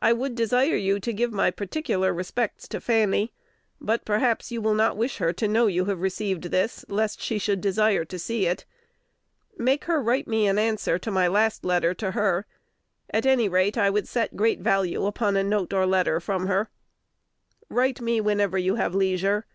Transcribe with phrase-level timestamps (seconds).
[0.00, 3.32] I would desire you to give my particular respects to Fanny;
[3.80, 7.38] but perhaps you will not wish her to know you have received this, lest she
[7.38, 8.66] should desire to see it.
[9.56, 12.44] Make her write me an answer to my last letter to her;
[13.08, 16.68] at any rate, 1 would set great value upon a note or letter from her.
[17.70, 19.46] Write me whenever you have leisure.